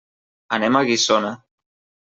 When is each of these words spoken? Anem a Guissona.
Anem 0.57 0.79
a 0.79 0.81
Guissona. 0.89 1.33